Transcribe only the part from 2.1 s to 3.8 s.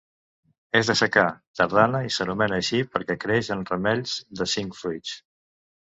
s'anomena així perquè creix en